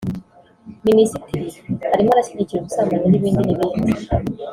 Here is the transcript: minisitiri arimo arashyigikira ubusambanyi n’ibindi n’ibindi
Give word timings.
minisitiri 0.87 1.43
arimo 1.93 2.09
arashyigikira 2.13 2.59
ubusambanyi 2.61 3.07
n’ibindi 3.09 3.41
n’ibindi 3.45 3.91